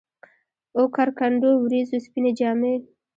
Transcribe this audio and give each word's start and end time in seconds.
اوکر 0.77 1.07
کنډو، 1.17 1.51
وریځو 1.63 1.97
سپيني 2.05 2.31
جامې 2.39 2.73